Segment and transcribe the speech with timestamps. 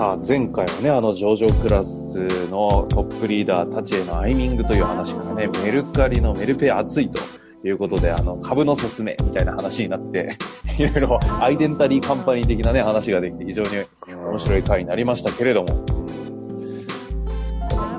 [0.00, 2.16] さあ、前回はね、あの上場クラス
[2.48, 7.20] のトップリーダーたちへのアイミングという話からね、メルカリのメルペイ熱いと
[7.68, 10.38] いうことで、あの、株の勧めみたいな話になって、
[10.82, 13.68] いろいろアイデンタリーカンパニー的なね、話ができて非常に
[14.08, 15.68] 面白い回になりましたけれども、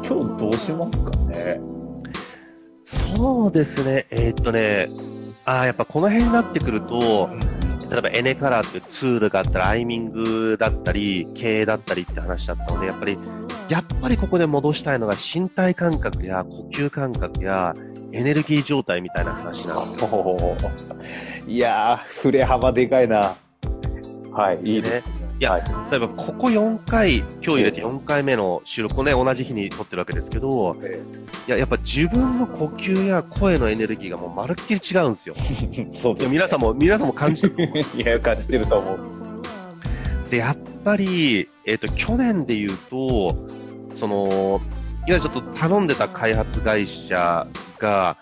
[0.04, 1.62] 今日どうしますかね？
[3.16, 4.08] そうですね。
[4.10, 4.90] えーっとね、
[5.46, 7.30] あーやっぱこの辺になってくると、
[7.92, 13.18] 例えばエネカラーっていうツールがあったら、アイミングだったり、経営だったりって話だったので、やっぱり、
[13.68, 17.76] やっぱりここで戻したいのが身体感覚や呼吸感覚や
[18.14, 20.58] エネルギー状態みたいな話なんですよ。
[21.48, 23.36] いやー、振れ幅でかいな。
[24.32, 25.21] はい、いいです。
[25.42, 31.02] いやはい、例えばここ4回、今日入れて4回目の収録をね、同じ日に撮ってるわけですけど、え
[31.48, 35.34] いや、やっぱ自分の呼吸や声のエネルギーがもうまるっきり違うんですよ。
[35.98, 37.74] そうです、いや皆さんも、皆さんも感じてる。
[37.98, 39.00] いや、感じてると思う。
[40.30, 43.36] で、やっぱり、えっ、と、去年で言うと、
[43.96, 44.62] その、いわ
[45.08, 47.48] ゆるちょっと頼んでた開発会社
[47.80, 48.16] が、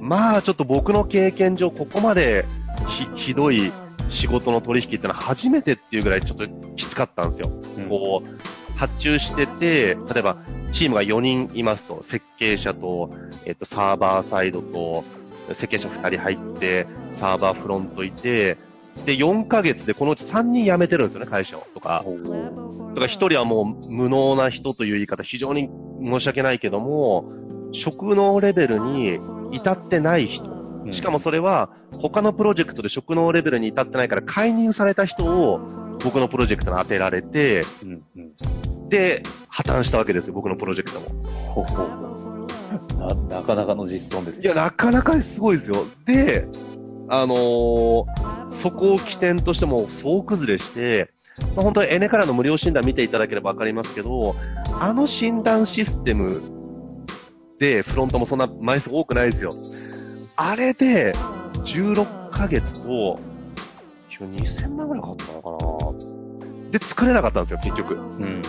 [0.00, 2.44] まあちょっと僕の経験上ここまで
[2.88, 3.70] ひひどい
[4.08, 7.50] 仕事の取引ってのは初めてっていうぐらいちょっときつかったんですよ。
[7.88, 10.36] こう、発注してて、例えば、
[10.72, 13.10] チームが4人いますと、設計者と、
[13.44, 15.04] えっと、サーバーサイドと、
[15.48, 18.56] 設計者2人入って、サーバーフロントいて、
[19.04, 21.66] で、4ヶ月でこのうち3人辞めてるんですよね、会社を。
[21.74, 25.68] とか、とか1人はもう無能な人という言い方、非常に
[26.02, 27.32] 申し訳ないけども、
[27.72, 29.18] 職能レベルに
[29.52, 30.57] 至ってない人。
[30.90, 35.60] しかもそれは、他のプロジェクトで職能レベルに至ってないから、解任された人を
[36.02, 38.88] 僕のプロジェクトに当てられて、うんうん。
[38.88, 41.22] で、破綻したわけですよ、僕のプロジェクトも。
[41.52, 41.88] ほほ
[42.98, 45.84] な、 なかなかの実損ですいや、なかなかすごいですよ。
[46.06, 46.46] で、
[47.08, 51.10] あのーそこを起点としても総崩れして、
[51.54, 54.34] まあ、本当にエネからの無料診断見ていただければわかりますけど、
[54.80, 56.42] あの診断システム
[57.58, 59.50] で、フロントもそんな枚数多くないですよ。
[60.40, 61.12] あれで、
[61.64, 63.18] 16ヶ月と、
[64.08, 67.94] 2000万ぐらいかかったのかなで、作れなかったんですよ、結局。
[67.96, 68.42] うん。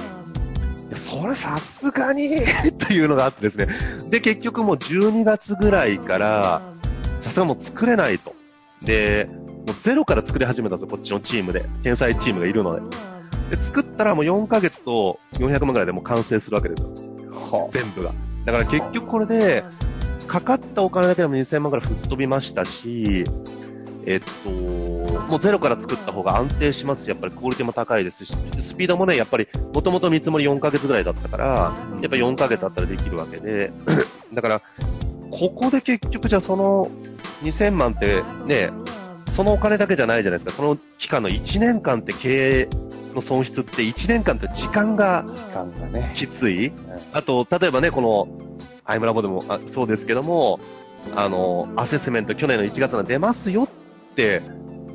[0.96, 2.30] それさすがに
[2.78, 3.70] というのがあってですね。
[4.08, 6.62] で、結局もう12月ぐらいから、
[7.22, 8.36] さすがもう作れないと。
[8.86, 11.66] で、もうゼロから作り始めたんですよ、こっちのチームで。
[11.82, 12.82] 天才チームがいるので。
[13.58, 16.90] で、作ったらもう4ヶ月と400万ぐらいでもう完成するわけですよ。
[17.34, 18.14] は全部が。
[18.46, 19.64] だから結局これで、
[20.30, 23.24] かかったお金だけでも2000万ぐらい吹っ飛びましたし、
[24.06, 31.46] えっと、もうゼロから作った方が安定しますし、やっぱりクオリティも高いですし、スピードもね、やっぱり、もともと見積もり4ヶ月ぐらいだったから、
[32.02, 33.72] やっぱ4ヶ月あったらできるわけで、
[34.32, 34.62] だから、
[35.32, 36.92] ここで結局じゃあその
[37.42, 38.70] 2000万ってね、
[39.36, 40.62] そのお金だけじゃないじゃないですか。
[40.62, 42.70] この期間の1年間って経営
[43.16, 45.26] の損失って1年間って時間が。
[46.14, 46.72] きつい。
[47.14, 48.49] あと、例えばね、この、
[48.90, 50.60] アイムラボでもあそうですけども、
[51.16, 53.68] あの、アセスメント去年の1月に出ますよっ
[54.16, 54.42] て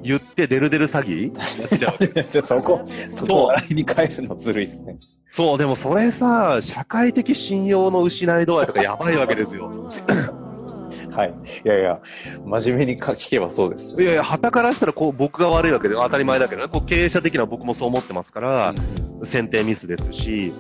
[0.03, 1.31] 言って、デルデル詐欺？
[2.45, 2.85] そこ、
[3.17, 4.97] そこ笑いに変えるのずるいっすね。
[5.31, 9.71] そう、でもそれさ、社会的信用の失い度合いとかやばいわけですよ。
[11.13, 11.35] はい。
[11.65, 12.01] いやいや、
[12.45, 13.95] 真面目に聞けばそうです。
[14.01, 18.73] いやいや、旗からしたらこう僕が悪いわけで当たり前だけどね、こう経営者的には僕もそう思ってますから、
[19.23, 20.53] 選定ミスですし、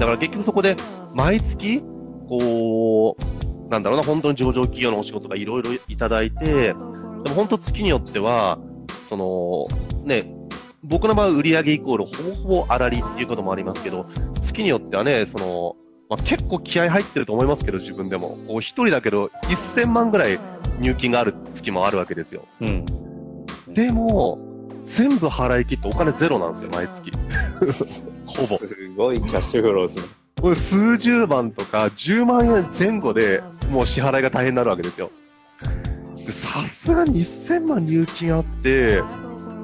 [0.00, 0.76] だから結局そこで
[1.14, 1.82] 毎月、
[2.26, 8.58] こう、なんだろうな、本当に上場企業のお仕事がいろいろいただいて、でも本当月によっては、
[9.06, 9.64] その、
[10.06, 10.24] ね、
[10.82, 14.06] 僕の場合売上イコールほぼほぼ粗利っていうこともありますけど、
[14.40, 15.76] 月によってはね、その、
[16.08, 18.38] まあ、結構気合入ってると思いますけど、自分でも。
[18.48, 20.40] こう一人だけど、1000万ぐらい
[20.80, 22.46] 入金がある月もあるわけですよ。
[22.62, 22.86] うん。
[23.68, 24.38] でも、
[24.86, 27.12] 全部払い切ってお金ゼロなんですよ、毎月。
[28.36, 28.58] ほぼ。
[28.58, 30.06] すごいキャッシュフローですね。
[30.42, 35.10] もう数十万とか10万円前後でもう支払いが大変になるわけですよ。
[36.16, 39.02] でさすがに1000万入金あって、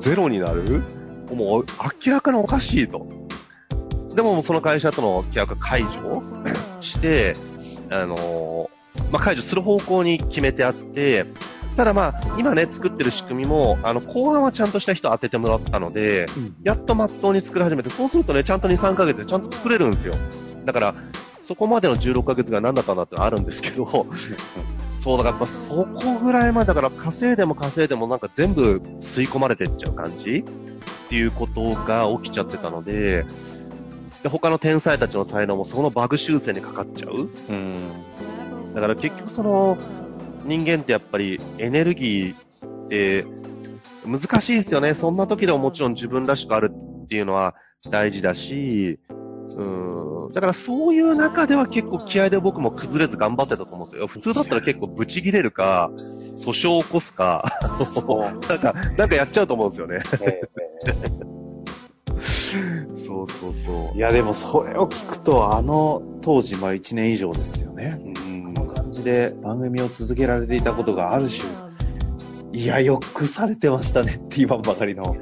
[0.00, 0.82] ゼロになる？
[1.32, 1.64] もう
[2.04, 3.06] 明らかにおかしいと。
[4.14, 6.22] でもその会社との契約解除？
[6.80, 7.34] して、
[7.90, 11.26] あのーまあ、解除する方向に決めてあって、
[11.76, 16.26] ただまあ、今ね、作ってる仕組みも、あの、後半はちゃんとした人当ててもらったので、
[16.62, 20.14] やっとまっとうに作り始めて、そうするとね、ちゃんと2、3ヶ月でちゃんと作れるんですよ。
[20.64, 20.94] だから、
[21.42, 24.06] そこまでの16ヶ月が何だったんだってのはあるんですけど、
[25.00, 30.38] そうだからやっぱそこぐらいまでだから稼いでも稼いでもなんか全部吸い込まれてっちゃう感じ？
[30.38, 33.24] っていうことが起きちゃってたので、
[34.24, 37.28] で他の天才たちの才能もそのバグ修正にかかっちゃう。
[37.48, 37.74] うん。
[38.74, 39.78] だから結局その
[40.46, 43.26] 人間ってやっぱりエネルギーって
[44.06, 44.94] 難しいですよね。
[44.94, 47.54] そんな時でももちろん自分らしくあるっていうのは
[47.90, 48.98] 大事だし、
[49.56, 50.30] うん。
[50.32, 54.06] だからそういう中では結構気合で僕も崩れず頑張ってたと思うんですよ。
[54.06, 55.90] 普通だったら結構ブチ切れるか、
[56.36, 57.58] 訴訟を起こすか。
[58.48, 60.00] なんか、なんかやっちゃうと思うんですよね。
[60.22, 60.40] え
[63.06, 68.00] そうそうそえいや、でもそれを聞くと、あの当時、まあ1年以上ですよね。
[68.02, 68.08] う。
[68.08, 68.15] うん
[69.06, 71.48] で番組を続けられていたことがある種、
[72.52, 75.16] いや、よくされてましたねって言わんばかりの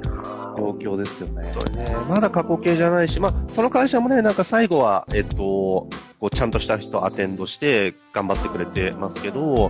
[0.57, 1.43] 状況ですよね。
[1.75, 5.89] ね、まだ過去形じゃないし、まあ、その会社もね、なんか最後は、えっと、こ
[6.21, 9.69] う、ちゃんとした人アテンドして頑張ってくれてますけど、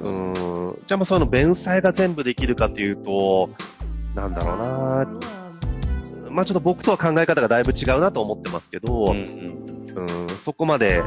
[0.00, 3.50] うーん、じゃあまあそういうの弁済が全部できるかっていうと、
[4.14, 6.30] なんだろうな。
[6.30, 9.24] まあちょっと僕とは考え方がだいぶ違うなと思ってますけど、うん
[9.96, 10.22] うん。
[10.22, 11.02] うん、そこまで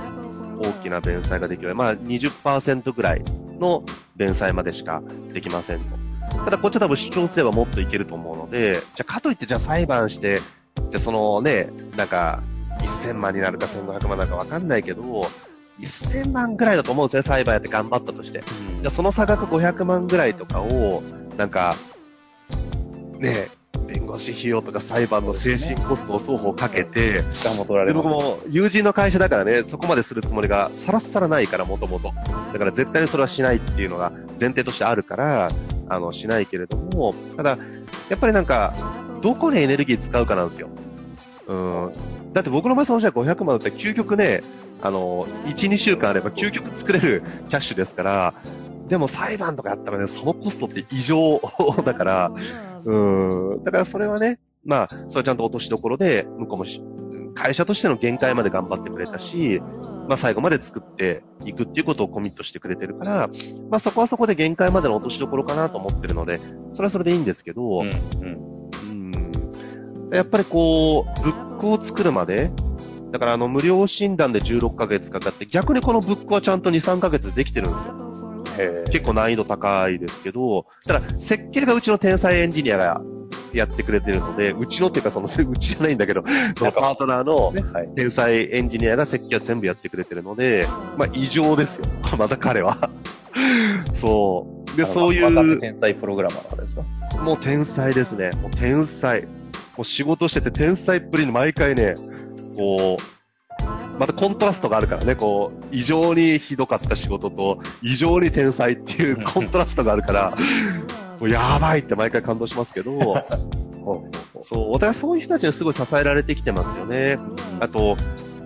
[0.61, 1.75] 大きな弁済ができる。
[1.75, 3.21] まあ20%ぐらい
[3.59, 3.83] の
[4.15, 5.01] 弁済までしか
[5.33, 6.05] できませんと。
[6.45, 10.39] ただこっちは多分主張すればもっといけると思うので、じゃあかといってじゃあ裁判して、
[10.89, 12.41] じゃあそのね、なんか
[12.79, 15.01] 1000万になるか1500万になるかわかんないけど、
[15.79, 18.41] 1000万ぐらいだと思うんですね、裁判やって頑張ったとして。
[18.81, 21.03] じゃあその差額500万ぐらいとかを、
[21.37, 21.75] なんか、
[23.19, 23.47] ね
[24.15, 27.23] 弁護士費用とか裁判の精神コストを双方かけて。
[27.85, 32.13] で僕も友人の会社だからね、そこまでするつもりがさらさらないから、もともと。
[32.53, 35.49] だから絶対にそれはしないっていうのが前提としてあるから、
[35.89, 37.57] あの、しないけれども、ただ、
[38.09, 38.73] やっぱりなんか、
[39.21, 40.69] どこにエネルギー使うかなんですよ。
[41.47, 41.91] うん。
[42.33, 44.41] だって僕の場合そのじゃ500万だったら究極ね、
[44.81, 48.33] あの、1、2週間あれば究極作れるキャッシュですから、
[48.87, 51.41] でも裁判とかやったらね、そのコストって異常
[51.83, 52.31] だから、
[52.85, 52.97] う
[53.59, 53.63] ん。
[53.63, 53.71] だ。
[53.71, 56.81] からそれはね、まあ、それはちゃんと落としどころで、向こうもし、
[57.35, 59.61] 会社としての限界まで頑張ってくれたし、
[60.07, 63.29] まあ最後まで作っていくっていうことをコミットしてくれてるから、
[63.69, 66.39] まあそこはそこで限界までの落としどころかなと思ってるので、
[66.73, 68.69] それはそれでいいんですけど、うんうん。
[70.09, 70.13] うん。
[70.13, 72.51] やっぱりこう、ブックを作るまで、
[73.11, 78.04] だからあの無料診断で16ヶ月かかって、逆にこのブックはちゃんと2、3ヶ月でできてるんですよ。
[78.91, 83.01] 結構難易度高いですけど、ただ設計がうちの天才エンジニアが
[83.53, 86.23] やってくれてるので、うちのっていうかその、 うちじゃないんだけど、
[86.57, 87.53] そのパートナーの。
[87.95, 90.67] 天才エンジニアが設計は全部やってくれてるので、
[90.97, 91.83] まあ異常ですよ。
[92.17, 92.89] また彼は。
[93.93, 94.77] そう。
[94.77, 96.83] で、そういう、天才プログラマーですか？
[97.21, 98.29] もう天才ですね。
[98.41, 99.21] もう天才。
[99.77, 101.95] もう仕事してて天才っぷりに毎回ね、
[102.57, 103.03] こう、
[103.99, 110.35] またコントラストがあるからね、こう、異常にひどかった仕事と、異常に天才っていうコントラストがあるから、
[111.19, 113.15] もうやばいって毎回感動しますけど、
[114.43, 117.17] そう、私はそういう人たちにすごい支えられてきてますよね。
[117.59, 117.95] あと、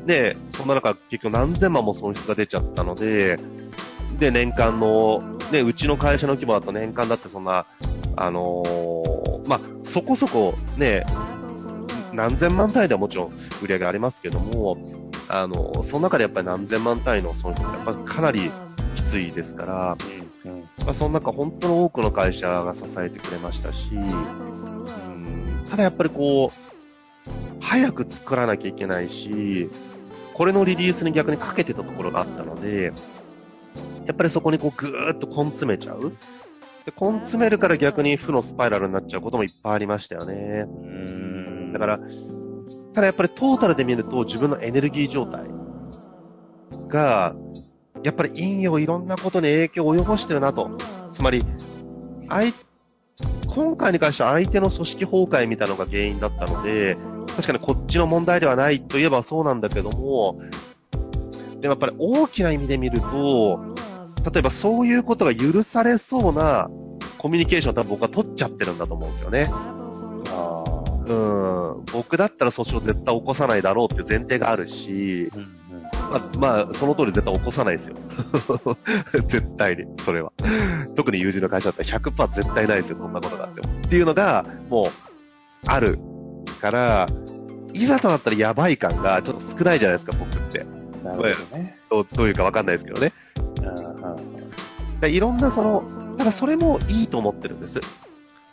[0.06, 3.38] ね、そんな中、結局何千万も損失が出ちゃったので、
[4.18, 7.66] で、年間の、ね、うちの会社の規模だと年間だってそんな、
[8.16, 9.10] あのー
[9.48, 11.06] まあ、そこそこね、
[12.14, 13.28] 何千万単位ではもちろん
[13.64, 14.78] 売り上げありますけども、
[15.30, 18.52] あのその中でやっぱり何千万単位の損失ってやっぱかなり
[18.96, 19.98] きついですから、
[20.86, 24.60] まあ、その中本当の多くの会社が支えてくれましたし、うん
[25.70, 29.70] ただやっぱりこう、早く作らなきゃいけないし、
[30.34, 32.92] これのリリースに逆にかけてたところがあったので、
[34.06, 36.00] やっぱりそこにこうぐーっと根詰めちゃう。
[36.86, 40.66] で、根詰めるから逆に負のスパイラルになっちゃうこともいっぱいありましたよね。
[40.66, 42.00] うんだから、
[42.94, 45.46] ただやっぱりトータルで見ると自分のエネルギー状態
[46.88, 47.36] が、
[48.04, 50.72] やっぱり陰陽いろんなことに影響を及ぼしてるなと。
[51.12, 51.44] つまり、
[53.48, 60.40] 今回に関しては相手の組織崩壊みたいなのが原因だったので、確かにこっちの問題ではないといえばそうなんだけども、
[61.60, 63.60] でもやっぱり大きな意味で見ると、
[64.32, 66.70] 例えばそういうことが許されそうな
[67.18, 69.50] コミュニケーションを多分僕は取っちゃってるんだと思うんですよね。
[70.32, 70.64] あ
[71.10, 75.60] ううん、僕だったら訴訟絶対起こさないだろうっていう前提があるし、うん
[76.10, 77.96] まあ、まあ、その通り絶対起こさないですよ。
[79.28, 80.32] 絶対に、それは。
[80.96, 83.74] 特に友人の会社だったら100%絶対ないですよ、こんなことがあっても。
[83.76, 84.86] っていうのが、もう、
[85.68, 86.00] ある
[86.62, 87.06] から、
[87.74, 90.60] いざとなったらやばい感がちょっと少ないじゃないですか、僕って。
[90.60, 91.04] うん。
[91.04, 91.78] なるほどね。
[91.90, 93.14] どうどういうかわかんないですけどね。
[93.62, 94.50] うん
[95.08, 95.84] いろんなその、
[96.18, 97.80] ただそれもいいと思ってるんです。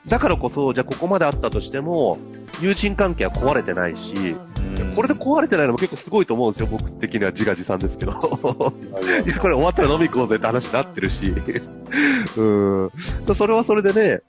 [0.07, 2.19] だからこそ、じゃあここまであったとしても、
[2.61, 4.19] 友人関係は壊れてないし、う
[4.53, 8.13] んこれで壊れてないのも結構すごいと思うんですよ、僕的には自画自賛ですけど。
[9.27, 11.35] いや、これ終わったら飲み行こうぜって話になってるし。
[12.37, 12.91] うん。
[13.35, 14.23] それはそれでね、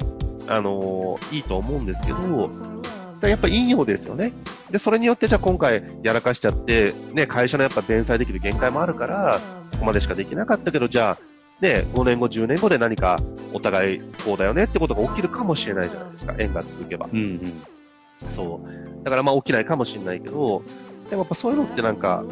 [0.48, 2.50] あのーいいと思うんですけど、
[3.28, 4.34] やっぱ引用ですよね。
[4.70, 9.40] で、それによってじゃあ今回やらかしちゃって、ね、会社のやっぱ弁済できる限界もあるから、
[9.72, 11.18] ここまでしかできなかったけど、じゃあ、
[11.62, 13.18] ね、5年後、10年後で何か
[13.54, 17.10] お互いこうだよねってことが起きるかもしれないじゃないですか、縁が続けば。
[17.12, 17.42] うんうん。
[18.32, 19.04] そう。
[19.04, 20.64] だからまあ起きないかもしれないけど、
[21.10, 22.24] でもやっぱそういうのってなんか、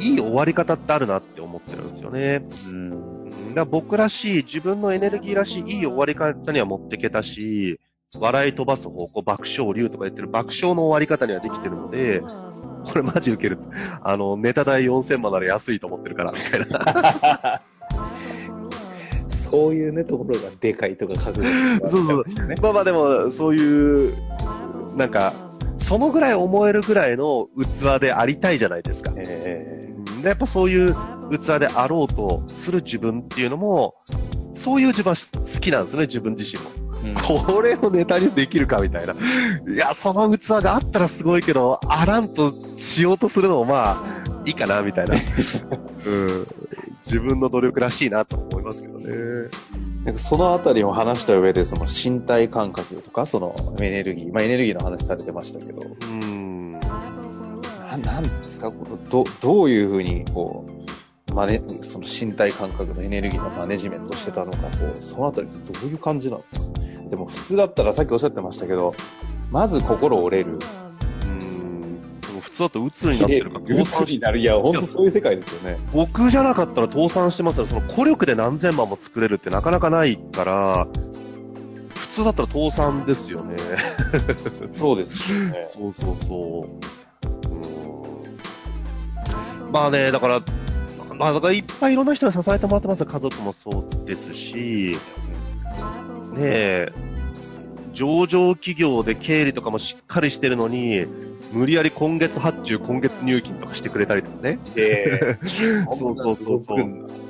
[0.00, 2.46] いい終わり方ってあるなって思ってるんですよね。
[2.68, 2.90] うん。
[2.90, 7.80] うんだ僕らしい、自分のエネルギーらしいいい終わり方には持ってけたし、
[8.18, 12.20] 笑い飛ばす方向、爆笑流とか言ってる爆笑の終わり方にはできてるので、
[12.84, 13.58] これマジウケる。
[14.02, 17.62] あの、ネタ代4000万なら安いと思ってるから、みたいな。
[19.54, 22.56] そういうね、ところがでかいとか覚悟そうそうね。
[22.60, 24.16] まあまあでも、そういう、
[24.96, 25.32] なんか、
[25.78, 27.48] そのぐらい思えるぐらいの
[27.80, 29.12] 器でありたいじゃないですか。
[29.16, 30.92] えでやっぱそういう
[31.38, 33.94] 器であろうとする自分っていうのも、
[34.56, 36.70] そういう自分は好きなんですね、自分自身も。
[36.70, 39.12] ーうんこれをネタにできるかみたいな。
[39.12, 45.14] いや、その器があったらすごいけど、あらんとしようとするのもまあ、いいかな、みたいな。
[46.06, 46.46] うん。
[47.06, 49.06] 自分の努力らしいなと思いますけどね。
[50.04, 56.72] なんかそのあたりを話した上で、その身体感覚とか、そのエネルギー、まあエネルギーの話されてましたけど、うん。
[56.72, 58.70] ななんですか？
[58.70, 60.66] このど、どういうふうに、こ
[61.30, 66.66] う、マネ、その身体感覚のエネルギーのマネジメントしてたのか、こう、そのあたりってどういう感じなんですか？
[67.10, 68.94] でも普通だったらさっきおっしゃってましたけど、
[69.50, 70.58] まず心折れる。
[72.56, 72.68] う。
[72.68, 74.38] だと鬱になってるから、うつになる。
[74.38, 75.78] いや、本当そういう世界ですよね。
[75.92, 77.66] 僕じゃなかったら倒産してますよ。
[77.66, 80.86] その孤力で何千万も作れるってなかなかないから、
[81.94, 83.56] 普通だったら倒産ですよね。
[84.78, 85.64] そうですよね。
[85.64, 86.94] そうそうそう。
[89.72, 90.42] まあね、だから、
[91.16, 94.96] まあだからいっぱいいろんな人に支えてもらってますよ家族もそうですし、
[96.34, 96.92] ねえ、
[97.94, 101.06] 上場企業で経理とかもしっかりしてるのに、
[101.52, 104.58] 無理やり今月発注、今月入金とかしてくれたりとかね。
[104.76, 105.38] え
[105.96, 107.24] そうそうそうそう。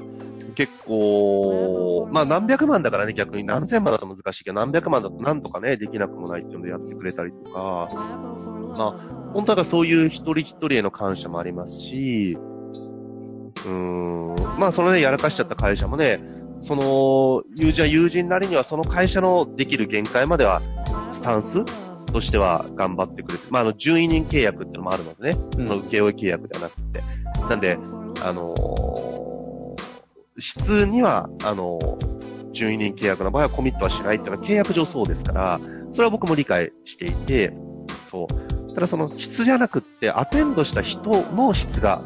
[0.54, 3.44] 結構、まあ何百万だからね、逆に。
[3.44, 7.88] 何千万だと難しいけど、何百万だとなんとかね、できなくもないっていうのでやってくれたりとか、
[8.76, 12.38] まあ、本当はそういう一人一人への感謝もありますし、
[13.66, 16.20] うーん、まあそのね、やらかしちゃった会社もね、
[16.66, 20.62] その、友人は友人なりにはその会社のできる限界までは、
[21.10, 21.62] スタンス
[22.06, 27.02] としては頑張ってくれて、まああの、順位人契約っていうのもあるのでね、その請負契約ではなくて。
[27.48, 27.78] なんで、
[28.22, 29.54] あのー
[30.36, 32.14] 質には、あのー
[32.54, 35.60] 順位人契約の場合はコミットはしないっていうのは契約上そうですから、
[35.92, 37.52] それは僕も理解していて、
[38.10, 38.72] そう。
[38.74, 42.00] ただその質じゃなくって、アテンドした人の質が、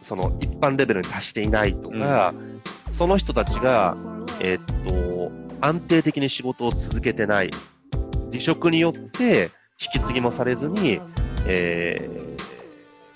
[0.00, 2.34] その一般レベルに達していないとか、
[3.00, 3.96] その人たちが、
[4.42, 7.50] えっと、安定的に仕事を続けてない。
[8.30, 11.00] 離職によって引き継ぎもされずに、
[11.46, 12.10] え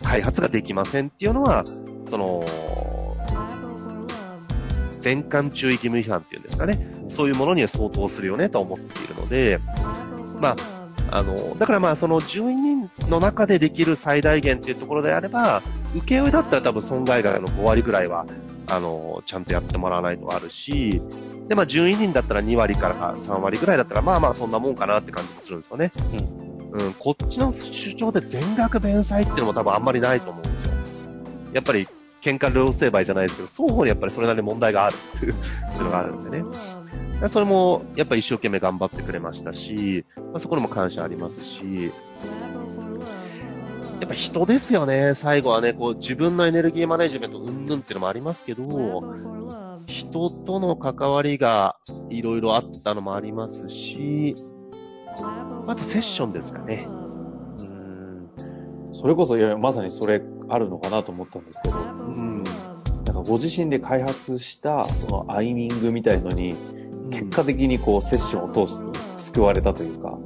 [0.00, 1.64] ー、開発ができませんっていうのは、
[2.08, 2.42] その、
[5.02, 6.90] 全館注意義務違反っていうんですかね。
[7.10, 9.60] そういうものには相当するよねと思っているので、
[10.40, 10.56] ま
[11.10, 15.60] あ、あの、だからまあ、その12人の中でできる最大限っていうところであれば、
[15.94, 18.24] 請負だったら多分損害額の5割ぐらいは、
[18.68, 21.00] あの、ちゃんとやってもらわないとあるし、
[21.48, 25.90] で、まあ、12人だったら2割から3割ぐらいだったら、まあまあ、そんなもんかなって感じもするんですよね。
[26.72, 30.72] うん、こっちの主張で全額弁済っていうのも多分あんまりないと思うんですよ。
[31.52, 31.88] やっぱり、
[32.20, 36.44] 喧嘩両成敗じゃないですけど、双方にやっぱりそれなりに問題があるっていうのがあるんでね。
[37.28, 41.92] それも、やっぱり一生懸命頑張ってくれましたし、まあ、そこにも感謝ありますし、
[44.00, 45.14] やっぱ人ですよね。
[45.14, 48.64] 最後はね、こう自分のエネルギーマネジメントうんぬんっていうのもありますけど、
[49.86, 51.76] 人との関わりが
[52.10, 54.34] いろいろあったのもありますし、
[55.66, 56.86] あとセッションですかね。
[56.88, 57.04] うん
[59.04, 62.42] それこそ、いや、まさにそれあるのかなと思ったんですけど、うん。
[62.42, 62.52] な
[63.02, 66.54] んかご自身で開発した、そのアイミングみたいのに、
[67.10, 70.23] 結果的にこう、セッションを通して救われたというか、うん。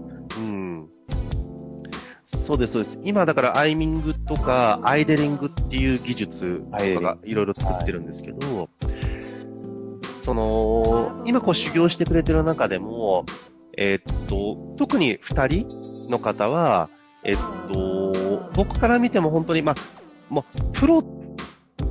[2.48, 2.98] そうです、そうです。
[3.04, 8.70] 今だからアイミングとかアイデリングっていう技術とかがいろいろ作ってるんですけど、
[10.22, 13.26] その、今こう修行してくれてる中でも、
[13.76, 15.68] えーっと、特に二人
[16.08, 16.88] の方は、
[17.22, 17.36] えっ
[17.70, 19.74] と、僕から見ても本当に、まあ、
[20.30, 21.02] もう、プロ、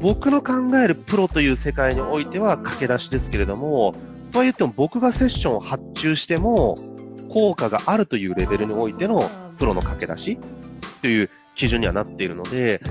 [0.01, 3.93] 僕の考えるプロという世界においては駆け出しですけれども、
[4.31, 6.73] とは言っても僕がセッションを発注しても、
[7.29, 10.39] 効果があるというレベルにおいてのプロの駆け出し
[11.01, 12.81] という基準にはなっているので、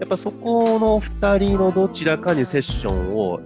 [0.00, 3.40] やっぱそこの二人のどちらかにセッションを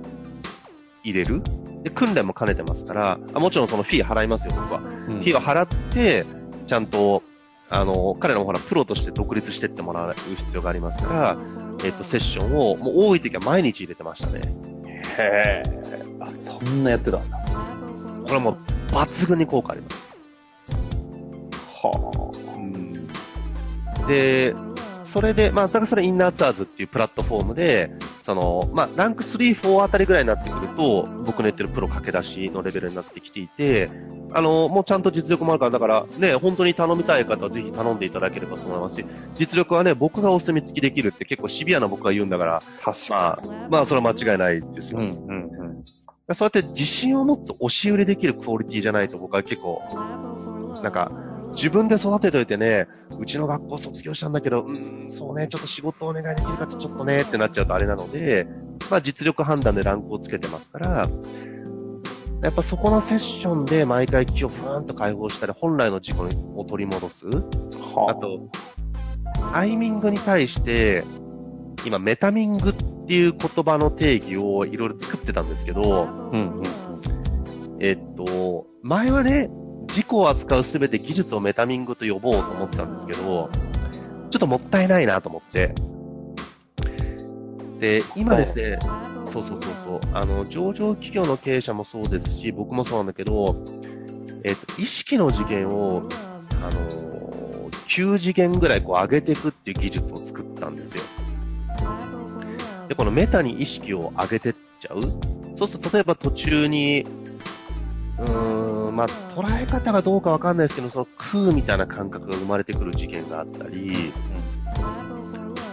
[1.03, 1.43] 入れる。
[1.83, 4.81] で、訓練も兼ねてますから、あもちろんそのフィー払いますよ、僕は。
[4.81, 6.25] うんフィーを払って、
[6.67, 7.23] ちゃんと、
[7.71, 11.37] あの、彼らもほら、プロとして独立してってもらう必要がありますから、
[11.85, 14.41] えっと、セッションを、もう多い時は毎日入れてましたね。
[15.19, 15.63] へえ。
[16.21, 17.39] あ、そんなやってたんだ。
[17.39, 18.57] これはもう、
[18.93, 20.11] 抜群に効果あります。
[21.83, 22.50] はうん
[24.11, 24.55] で、
[25.05, 27.91] それで、まあ、だからそれインナーツアーズっていうプラットフォームで、
[28.25, 33.89] その、まあ、ランク3、4あたりぐらいになってくると、僕の言ってるプロ駆け出しのレベルになってきていて、
[34.33, 42.63] あの、もうちゃんと実力もあるから、だからね、本当に頼みたい方はぜひ頼んでいただければと思いますし、実力はね、僕がお墨付きできるって結構シビアな僕が言うんだから、
[43.11, 44.99] まあ、まあ、それは間違いないですよ。
[45.01, 45.51] うん、うん、
[46.29, 46.35] うん。
[46.35, 49.83] そうやって自信を持って押し売りできるクオリティじゃないと僕は結構、
[50.83, 51.11] なんか、
[51.55, 52.87] 自分で育てといてね、
[53.19, 58.47] うちの学校卒業したんだけど、うーん、そうね、ちょっと仕事お願いできるかちょっとね、ってなっちゃうとあれなので、
[58.91, 61.09] まあ実力判断でランクをつけてますから、
[62.43, 67.27] やっぱそこのセッションで毎回気をふわーんと解放したり、本来の自己を取り戻す。
[67.27, 68.51] はあと、
[69.53, 71.05] アイミングに対して、
[71.85, 72.73] 今メタミングっ
[73.07, 76.63] ていう言葉の定義をいろいろ作ってたんですけど、うん、うん、
[77.81, 79.51] えっと、前はね、
[79.91, 83.51] 自己を扱うすべて技術をメタミングと呼ぼうと思ってたんですけど、
[84.31, 85.75] ちょっともったいないなと思って。
[87.81, 88.79] で、今ですね、
[89.27, 93.57] そうそうそうそう、あの、上場企業の経営者もそうですし、僕もそうなんだけど、
[94.45, 96.09] えっと、意識の次元を、
[96.63, 97.21] あの、
[97.89, 101.03] 9次元ぐらいこう上げていくっていう技術を作ったんですよ。
[102.89, 105.01] で、このメタに意識を上げてっちゃう
[105.57, 107.05] そうすると、例えば途中に、
[108.27, 114.13] うん、まあ、捉え方がどうかわかんないですけど、その空みたいな感覚が生まれてくる事件があったり、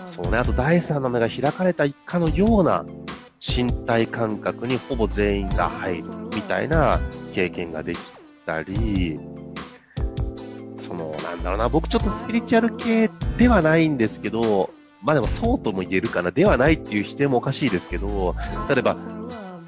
[0.07, 2.86] そうね、あと第三の目が開かれたかのような
[3.39, 6.99] 身体感覚にほぼ全員が入るみたいな
[7.33, 7.99] 経験ができ
[8.45, 9.19] たり、
[10.79, 14.71] その、なんだろうな、僕ちょっとスピリチュアル系ではないんですけど、
[15.03, 18.36] まあでもそうとも言えるかな、ではないっていう否定もおかしいですけど、
[18.69, 18.97] 例えば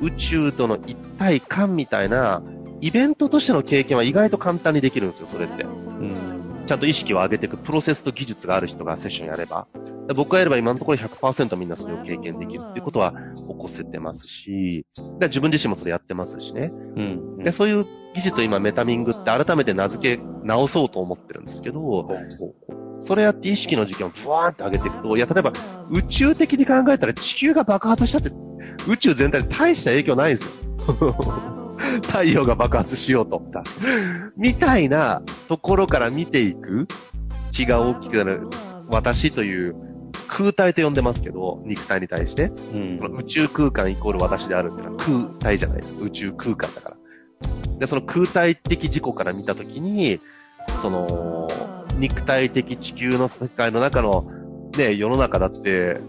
[0.02, 2.42] 宇宙との一体感みたいな
[2.82, 5.64] イベントとしての経験は意外と簡単にできるんですよ、それって。
[5.64, 6.40] うん。
[6.66, 9.68] ちゃんと意識を上げていくプロセスと技術がある人がセッションやれば。
[10.08, 14.86] で僕がやれば今のところ100%みんなそれを経験できるっていうことは起こせてますし、
[15.20, 16.72] で自分自身もそれやってますしね。
[16.72, 17.44] うん。
[17.44, 22.10] でそういう技術を今メタミングって改めて名付け直そうと思ってるんですけど、
[23.00, 25.54] それやって意識の時間をブワーンって上げていくと、いや、例えば
[25.90, 28.32] 宇宙的に考えたら地球が爆発したって
[28.88, 31.59] 宇宙全体で大した影響ないんですよ。
[32.08, 33.42] 太陽が爆発しようと。
[34.38, 36.88] みたいなところから見ていく
[37.52, 38.48] 気が大きくなる
[38.90, 39.76] 私という
[40.28, 42.52] 空体と呼んでますけど、肉体に対して。
[42.72, 43.00] に。
[43.00, 46.06] その宇宙空間イコール私であるっていうのは空体じゃないですか。
[46.06, 46.98] 宇宙空間だから。
[47.80, 50.20] で、その空体的自己から見たときに、
[50.82, 51.48] その、
[51.98, 54.26] 肉体的地球の世界の中の、
[54.78, 56.00] ね、世の中だって、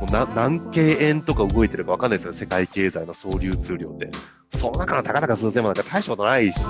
[0.00, 2.32] もうな何京円とか動いてるかわかんないですよ。
[2.32, 4.10] 世界経済の総流通量って。
[4.58, 6.60] その中のたかだか数千万なんか大したことないし、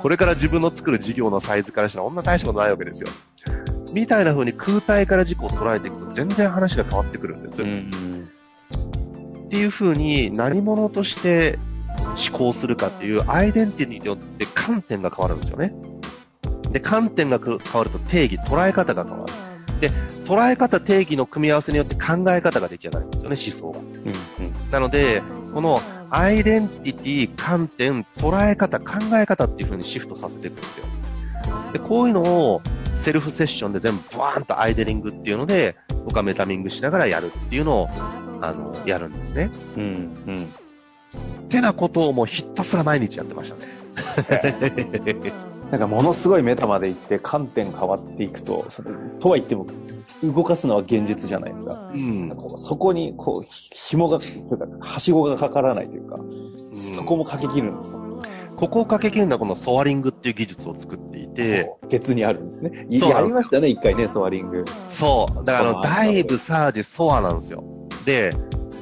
[0.00, 3.08] これから自分の作る事業のサイズからしたらこんな大したことないわけですよ。
[3.92, 7.62] みたいな風に空体から自己を捉えていくと全然話が変わってくるんです。
[7.62, 8.28] うん。
[9.46, 11.58] っていう風に何者として
[12.30, 15.74] 思考するかっていうアイデンティティによって観点が変わるんですよね。
[16.70, 19.53] で、観点が変わると定義、捉え方が変わる。
[20.24, 23.80] 捉え方、定義の組み合わせによって考え方が出来上がるんですよね、思想が。
[23.80, 24.70] うん。
[24.70, 25.22] なので、
[25.54, 30.86] このアイデンティティ、観点、捉え方、考え方っていう風にシフトさせていくんですよ。
[31.72, 32.62] で、こういうのを
[32.94, 37.88] セルフセッションで全部ブワーンとアイデリングっていうので、僕はメタミングしながらやるっていうのを、
[38.40, 39.50] あの、やるんですね。
[39.76, 40.16] うん。
[40.26, 40.36] うん。
[40.38, 43.84] ってなことをもうひたすら毎日やってましたね。
[45.74, 48.64] なんかものすごいメタまで行って観点変わっていくと、
[49.18, 49.66] とは言っても
[50.22, 51.90] 動かすのは現実じゃないですか。
[51.92, 56.16] うんなんかこうそこにこうひ紐が、というか、はしごがかからないというか、
[56.96, 57.98] そこもかけきるんですか、
[58.54, 62.86] ここをかけきるのはこのソアリングっていう技術を作っていて、別にあるんですね。
[62.88, 64.64] いやりましたね、一回ね、ソアリング。
[64.90, 65.44] そう。
[65.44, 67.64] だからあの、あダイブ、サージ、ソアなんですよ。
[68.04, 68.30] で、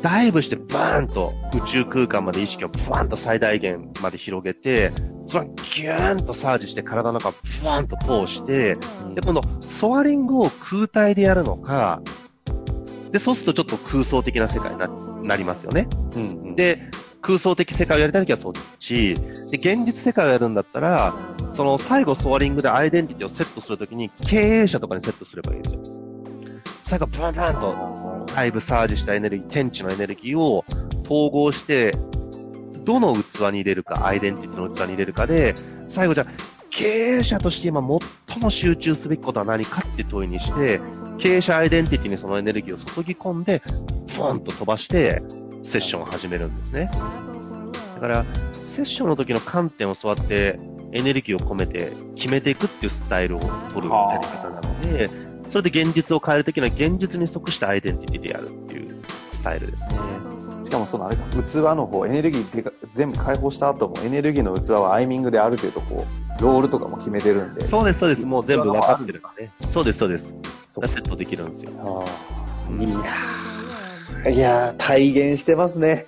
[0.02, 4.92] ダイブしてバーンと宇宙空間まで意識をバーンと最大限まで広げて、
[5.32, 7.32] それをギューンとサージして体の中を
[7.64, 8.76] バーンと通して、
[9.14, 12.02] で、今度、ソアリングを空体でやるのか、
[13.10, 15.88] で、そうするとちょっと空想的な世界にななりますよね。
[16.14, 16.90] うんうん、で、
[17.22, 19.14] 空想的世界をやりたいときはそっち。
[19.50, 21.14] で、現実世界をやるんだったら、
[21.52, 25.80] その最後ソアリングでアイデンティティをセットするときに経営者とかにセットすればいいんですよ。
[26.84, 30.64] 最後、ブンブンとだいぶサージしたエネルギー、天地のエネルギーを
[31.04, 31.92] 統合して、
[32.84, 35.54] どの器に入れるか、アイデンティティの器に入れるかで、
[35.88, 36.26] 最後じゃ、
[36.70, 36.84] 経
[37.18, 37.82] 営者として今
[38.26, 40.80] 最も集中すべきことは何かって問いにして、
[41.18, 43.62] 経営者アイデンティティにそのエネルギーを注ぎ込んで、
[44.16, 45.22] ポンと飛ばして、
[45.62, 46.90] セッションを始めるんですね。
[47.94, 48.24] だから、
[48.66, 50.58] セッションの時の観点を座って、
[50.92, 53.40] エネルギーを込めて決めていくっていうスタイルを
[53.72, 55.08] 取るやり方なので、
[55.50, 60.31] それで現実を変えるときには現実に即したアイデンティティでやるっていうスタイルですね。
[60.72, 66.06] しかもそのあれか、器の方、エネルギーでか全部解放した後も、エネルギーの器はアイミングである程度こ
[66.40, 67.66] う、ロールとかも決めてるんで。
[67.66, 68.24] そうです、そうです。
[68.24, 69.52] もう全部分かってるからね。
[69.68, 70.34] そうです、そうです。
[70.70, 71.72] そうセットできるんですよ。
[72.78, 76.06] いやーいやー体現してますね。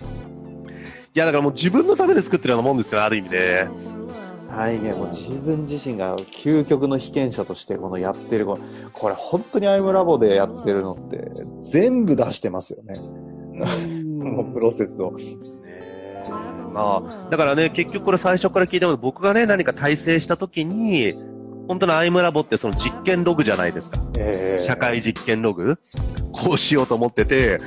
[1.14, 3.68] いや、だからもう自分のためで作ってるようなもんですよ、ある意味で。
[4.48, 8.58] 体現、もう自分自身が究極の被験者としてこのやってる、こ
[8.94, 12.94] これ本当にアイムラボでやってるのって、全部出してますよね。
[14.24, 15.14] このプロセスを。
[16.72, 21.12] まあ、だからね、結局これ最初から聞いても、僕がね、何か体制したときに、
[21.68, 24.00] 本当のアイムラボってその実験ログじゃないですか。
[24.18, 25.78] えー社会実験ログ
[26.32, 27.58] こうしようと思ってて、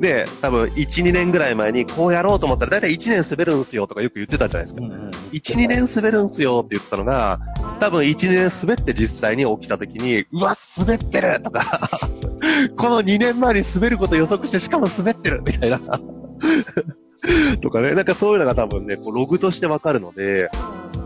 [0.00, 4.84] で、多分1、2年ぐらい前にこうやろうと思ったら、だいたい1年滑るんすよとかよく言ってたじゃないですか。
[4.84, 7.38] うんうん1、2年滑るんすよって言ってたのが、
[7.80, 11.88] 多分1、2年滑って実際に起きた時に、うわ、滑ってるとか、
[12.76, 15.80] この2年前に滑ること予測して、しかも滑ってるみたいな。
[17.62, 20.50] とかね、なんかそういうのが多分ね、こうログとしてわかるので、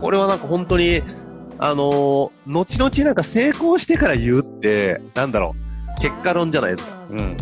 [0.01, 1.01] これはなんか本当に、
[1.57, 5.55] あのー後々なんか成功してから言うって、なんだろ
[5.97, 6.95] う、結果論じゃないですか。
[7.09, 7.37] うんうん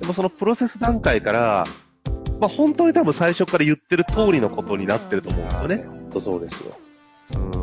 [0.00, 1.64] でもそのプロセス段階から、
[2.40, 5.84] まあ本当に多分最初から言ってる通りのことになってると思うんですよね。
[5.88, 6.76] 本当そうですよ。
[7.52, 7.57] うん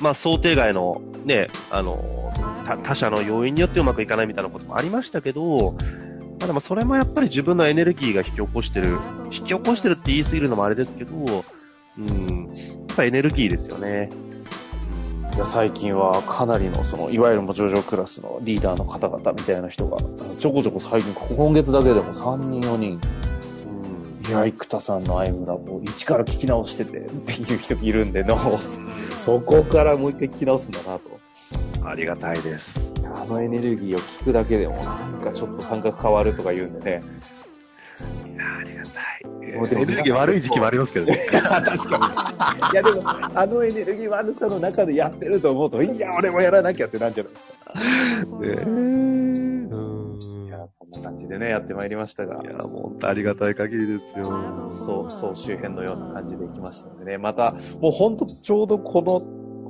[0.00, 2.32] まあ想定外のね、あの、
[2.66, 5.72] 他他者の要因によってうまくいかないみたいなこともありましたけど、
[6.38, 8.98] まあでもそれもやっぱり自分のエネルギーが引き起こしてる、
[9.30, 14.10] 引き起こしてるって言い過ぎるのもあれですけど、うん、やっぱエネルギーですよね。
[15.36, 19.98] いや最近はかなりのそのいわゆる上場クラスのリーダーの方々みたいな人が
[20.38, 22.98] ちょこちょこ最近ここ今月だけでも3人4人
[24.22, 28.34] うんいや生田さんのアイムラボを一から聞き直しててっていう人いるんでの
[29.26, 31.20] そこからもう一回聞き直すんだなと
[31.84, 32.80] ありがたいです。
[33.12, 37.02] あのエネルギーを聞くだけでもなんかちょっと感覚変わるとか言うんでね
[38.24, 39.00] いやありがた
[39.50, 39.56] い。
[39.56, 41.26] もうでもエネルギー悪い時期もありますけどね。
[41.26, 47.72] 確かにいやでもあのエネルギー悪さの中でやってると思うといや俺もやらなきゃってなんじゃないですか
[48.44, 49.25] いや
[50.78, 54.24] そんな感じでねやってまいりましたがいや、もう本当ありがたい限りですよ。
[54.70, 59.20] そう、そう周辺のような感じで行きましたのでね、また、もう本当ちょうどこの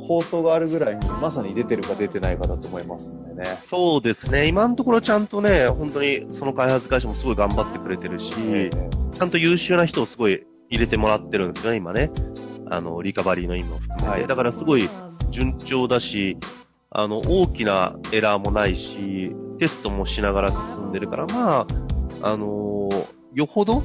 [0.01, 3.45] 放送があるぐらいに、まさに出てるか出てないかだと思いますんでね。
[3.61, 4.49] そうですね。
[4.49, 8.71] 今のところちゃんとね、本当にその開発会社もすごい頑張ってくれてるし、
[9.13, 12.11] ちゃんと優秀な人をすごい入れてもらってるんですよね、今ね。
[12.69, 14.09] あの、リカバリーの意味も含めて。
[14.09, 14.89] はいだからすごい
[15.31, 16.37] 順調だし、
[16.91, 21.67] あの、大きなエラーもないし、テストもしながら進んでるから、まあ、
[22.23, 23.83] あのーよほど、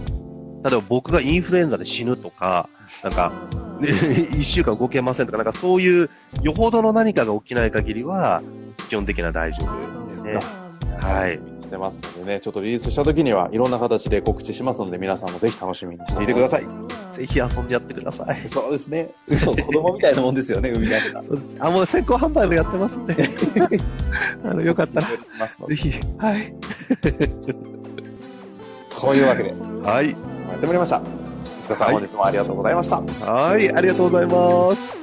[0.64, 2.70] 例えば僕がインフルエンザで死ぬとか、
[3.04, 3.34] なんか、
[3.82, 3.90] ね
[4.40, 6.10] 一週間動けませんとか、なんかそういう、
[6.42, 8.42] よほどの何かが起きない限りは、
[8.88, 10.40] 基本的には大丈夫ですね。
[11.02, 11.36] はい。
[11.36, 17.01] してますのでね、ちょっとリリースした時にはいろんな形で告知しますので、皆さんもぜひ楽しみにしていてください。
[17.22, 18.48] ぜひ遊んでやってください。
[18.48, 19.12] そうですね。
[19.38, 21.22] そう、子供みたいなもんですよね、 海だけが。
[21.22, 21.56] そうです。
[21.60, 23.16] あ、もう先行販売もやってますんで。
[24.44, 25.08] あの、よかったら。
[25.08, 25.18] ぜ
[25.76, 26.54] ひ、はい。
[27.00, 27.10] と
[29.16, 29.54] いうわけで、
[29.84, 30.10] はい。
[30.10, 30.16] や
[30.58, 30.98] ってまいりました。
[30.98, 31.06] お疲
[31.70, 33.02] れ様、はい本日もありがとうございました。
[33.32, 35.01] はい、ありがとうございます。